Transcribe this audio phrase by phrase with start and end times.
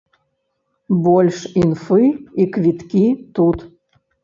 [1.07, 2.03] Больш інфы
[2.41, 3.07] і квіткі
[3.39, 3.65] тут.